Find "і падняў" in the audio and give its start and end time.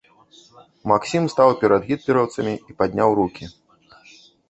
2.69-3.09